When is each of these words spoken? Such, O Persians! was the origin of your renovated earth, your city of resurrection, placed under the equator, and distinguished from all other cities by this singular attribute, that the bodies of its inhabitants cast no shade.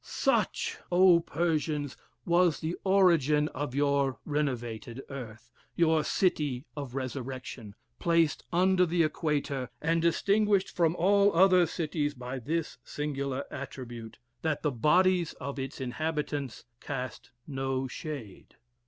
Such, 0.03 0.79
O 0.91 1.19
Persians! 1.19 1.95
was 2.25 2.59
the 2.59 2.75
origin 2.83 3.49
of 3.49 3.75
your 3.75 4.17
renovated 4.25 5.03
earth, 5.11 5.51
your 5.75 6.03
city 6.03 6.65
of 6.75 6.95
resurrection, 6.95 7.75
placed 7.99 8.43
under 8.51 8.87
the 8.87 9.03
equator, 9.03 9.69
and 9.79 10.01
distinguished 10.01 10.75
from 10.75 10.95
all 10.95 11.31
other 11.35 11.67
cities 11.67 12.15
by 12.15 12.39
this 12.39 12.79
singular 12.83 13.43
attribute, 13.53 14.17
that 14.41 14.63
the 14.63 14.71
bodies 14.71 15.33
of 15.33 15.59
its 15.59 15.79
inhabitants 15.79 16.65
cast 16.79 17.29
no 17.45 17.85
shade. 17.87 18.55